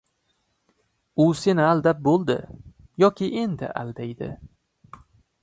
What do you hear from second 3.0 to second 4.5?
yoki endi aldaydi.